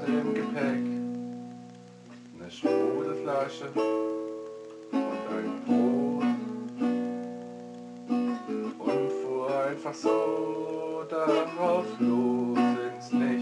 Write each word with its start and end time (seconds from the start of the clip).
hatte 0.00 0.12
im 0.12 0.34
Gepäck. 0.34 0.80
Eine 2.38 2.50
Sprudelflasche 2.50 3.66
und 4.92 5.22
ein 5.36 5.50
Brot. 5.66 6.24
Und 8.78 9.12
fuhr 9.22 9.64
einfach 9.68 9.94
so 9.94 11.04
darauf 11.08 11.86
los 11.98 12.58
ins 12.58 13.12
Nichts 13.12 13.39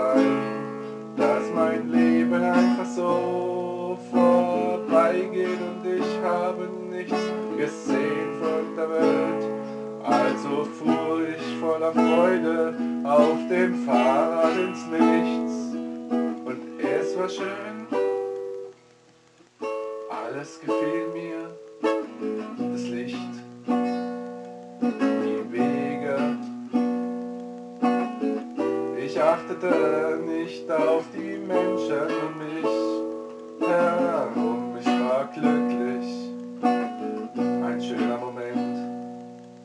sein, 0.00 1.14
dass 1.16 1.44
mein 1.54 1.90
Leben 1.90 2.42
einfach 2.42 2.86
so 2.86 3.98
vorbeigeht 4.10 5.60
und 5.68 5.82
ich 5.86 6.10
habe 6.24 6.68
nichts 6.90 7.22
gesehen 7.56 8.30
von 8.40 8.76
der 8.76 8.90
Welt. 8.90 9.44
Also 10.02 10.64
fuhr 10.64 11.20
ich 11.28 11.56
voller 11.58 11.92
Freude 11.92 12.74
auf 13.04 13.38
dem 13.50 13.74
Fahrrad 13.84 14.56
ins 14.56 14.86
Nichts 14.86 15.54
und 16.48 16.60
es 16.78 17.18
war 17.18 17.28
schön. 17.28 17.86
Alles 20.08 20.60
gefiel 20.60 21.08
mir, 21.12 21.50
Achtete 29.60 30.20
nicht 30.26 30.70
auf 30.70 31.04
die 31.12 31.36
Menschen 31.36 32.08
um 32.22 32.38
mich 32.38 33.68
herum. 33.68 34.76
Ich 34.80 34.86
war 34.86 35.28
glücklich, 35.34 36.30
ein 36.62 37.80
schöner 37.80 38.18
Moment. 38.18 38.78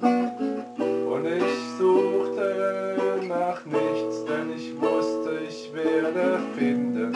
Und 0.02 1.26
ich 1.26 1.78
suchte 1.78 3.22
nach 3.28 3.66
nichts, 3.66 4.26
denn 4.26 4.52
ich 4.54 4.74
wusste, 4.82 5.40
ich 5.48 5.74
werde 5.74 6.40
finden. 6.58 7.12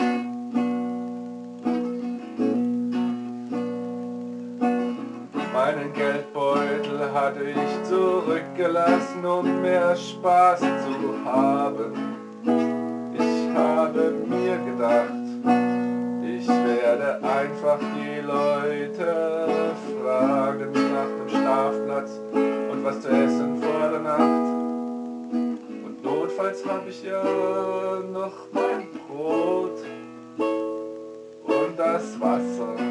Meinen 5.52 5.92
Geldbeutel 5.92 7.12
hatte 7.12 7.42
ich 7.44 7.82
zurückgelassen, 7.88 9.24
um 9.26 9.60
mehr 9.60 9.94
Spaß 9.94 10.60
zu 10.60 11.30
haben. 11.30 12.19
Habe 13.54 14.14
mir 14.26 14.58
gedacht, 14.58 15.12
ich 16.24 16.48
werde 16.48 17.20
einfach 17.22 17.78
die 17.96 18.20
Leute 18.20 19.48
fragen 20.02 20.72
nach 20.72 21.12
dem 21.18 21.28
Schlafplatz 21.28 22.20
und 22.32 22.84
was 22.84 23.00
zu 23.00 23.08
essen 23.08 23.56
vor 23.60 23.88
der 23.90 24.00
Nacht. 24.00 24.48
Und 25.84 26.02
notfalls 26.02 26.64
habe 26.66 26.88
ich 26.88 27.02
ja 27.02 27.22
noch 28.12 28.32
mein 28.52 28.88
Brot 29.06 29.78
und 30.38 31.78
das 31.78 32.20
Wasser. 32.20 32.89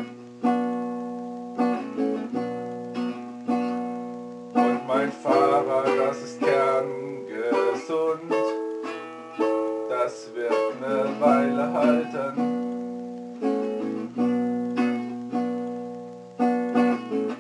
Das 10.01 10.29
wird 10.33 10.51
eine 10.81 11.19
Weile 11.19 11.73
halten. 11.73 12.33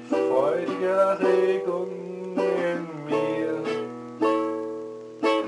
Freudige 0.09 0.87
Erregung 0.87 1.87
in 2.35 2.81
mir 3.05 3.63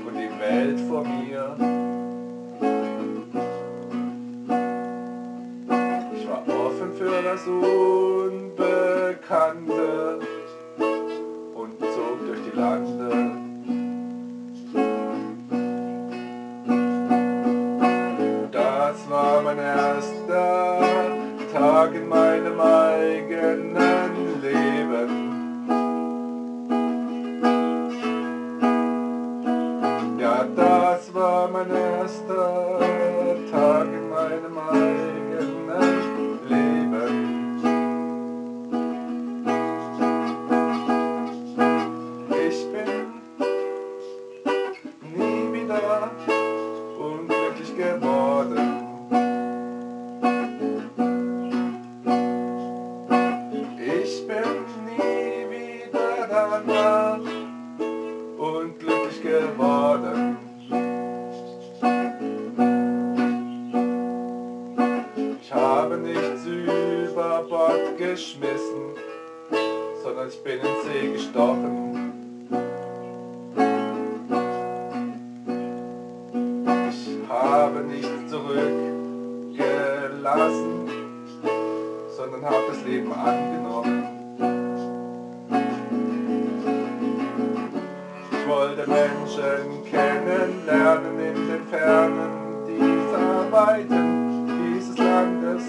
und 0.06 0.14
die 0.14 0.32
Welt 0.40 0.80
vor 0.88 1.04
mir. 1.04 1.56
Ich 6.14 6.28
war 6.28 6.42
offen 6.48 6.92
für 6.94 7.22
das 7.22 7.46
Unbekannte 7.46 7.71
erster 19.94 20.78
Tag 21.52 21.94
in 21.94 22.08
meinem 22.08 22.60
eigenen 22.60 24.40
Leben. 24.40 25.10
Ja, 30.18 30.44
das 30.56 31.12
war 31.14 31.48
mein 31.48 31.70
erster 31.70 32.71
Ich 65.54 65.60
habe 65.60 65.98
nichts 65.98 66.46
über 66.46 67.44
Bord 67.46 67.98
geschmissen, 67.98 68.94
sondern 70.02 70.28
ich 70.28 70.42
bin 70.42 70.60
ins 70.60 70.84
See 70.84 71.12
gestochen. 71.12 71.92
Ich 76.88 77.18
habe 77.28 77.80
nichts 77.80 78.30
zurückgelassen, 78.30 80.88
sondern 82.16 82.46
habe 82.46 82.68
das 82.68 82.82
Leben 82.86 83.12
angenommen. 83.12 84.08
Ich 88.30 88.48
wollte 88.48 88.88
Menschen 88.88 89.84
kennenlernen 89.90 91.20
in 91.20 91.34
den 91.46 91.66
Fernen 91.68 92.30
dieser 92.66 93.52
Weiten 93.52 94.31
dieses 95.12 95.68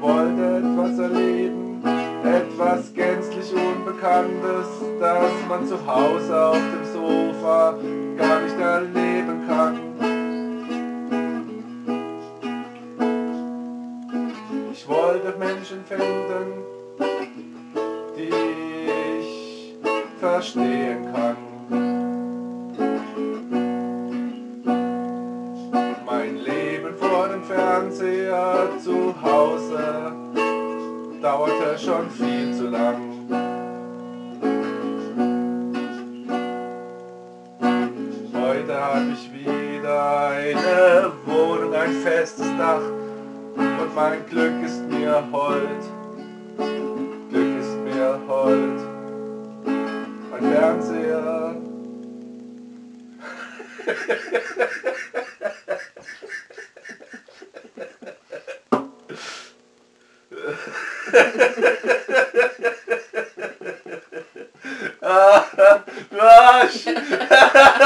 Wollte 0.00 0.58
etwas 0.58 0.98
erleben, 0.98 1.82
etwas 2.24 2.94
gänzlich 2.94 3.52
Unbekanntes, 3.52 4.68
das 5.00 5.32
man 5.48 5.66
zu 5.66 5.78
Hause 5.86 6.46
auf 6.46 6.56
dem 6.56 6.84
Sofa 6.92 7.74
gar 8.16 8.40
nicht 8.40 8.58
erleben 8.60 9.46
kann. 9.48 9.80
Ich 14.72 14.88
wollte 14.88 15.34
Menschen 15.38 15.84
finden, 15.84 16.64
die 18.16 18.30
ich 19.18 19.76
verstehen 20.20 21.12
kann. 21.12 21.45
Schon 31.78 32.10
viel 32.10 32.54
zu 32.54 32.68
lang. 32.68 32.96
Heute 38.32 38.80
habe 38.80 39.12
ich 39.12 39.30
wieder 39.32 40.30
eine 40.30 41.12
Wohnung, 41.26 41.74
ein 41.74 41.92
festes 42.02 42.46
Dach 42.58 42.80
und 43.56 43.94
mein 43.94 44.24
Glück 44.26 44.62
ist 44.64 44.82
mir 44.88 45.22
hold. 45.30 45.82
Glück 47.30 47.60
ist 47.60 47.76
mir 47.84 48.20
hold. 48.26 48.80
Mein 50.30 50.52
Fernseher 50.52 51.56
ah, 65.02 65.46
ah, 66.20 66.68